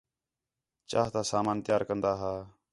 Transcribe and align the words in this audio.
چاہ 0.89 1.07
تا 1.13 1.21
سامان 1.31 1.57
تیار 1.65 1.81
کندا 1.87 2.11
ہا 2.19 2.33